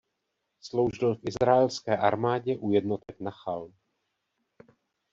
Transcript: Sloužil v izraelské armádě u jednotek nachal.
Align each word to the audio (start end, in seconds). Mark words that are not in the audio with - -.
Sloužil 0.61 1.15
v 1.15 1.19
izraelské 1.27 1.97
armádě 1.97 2.57
u 2.57 2.71
jednotek 2.71 3.19
nachal. 3.19 3.71